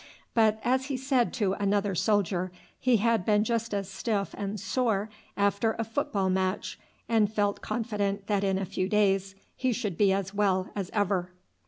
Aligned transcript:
But, 0.33 0.59
as 0.63 0.85
he 0.87 0.97
said 0.97 1.31
to 1.33 1.53
another 1.53 1.93
soldier, 1.93 2.51
he 2.79 2.97
had 2.97 3.23
been 3.23 3.43
just 3.43 3.71
as 3.71 3.87
stiff 3.87 4.33
and 4.35 4.59
sore 4.59 5.11
after 5.37 5.73
a 5.77 5.83
football 5.83 6.27
match, 6.27 6.79
and 7.07 7.31
felt 7.31 7.61
confident 7.61 8.25
that 8.25 8.43
in 8.43 8.57
a 8.57 8.65
few 8.65 8.89
days 8.89 9.35
he 9.55 9.71
should 9.71 9.99
be 9.99 10.11
as 10.11 10.33
well 10.33 10.71
as 10.75 10.89
ever. 10.91 11.29